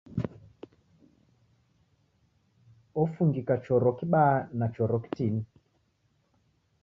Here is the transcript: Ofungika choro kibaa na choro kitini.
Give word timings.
Ofungika 3.01 3.55
choro 3.65 3.91
kibaa 3.97 4.47
na 4.57 4.67
choro 4.75 4.97
kitini. 5.03 5.45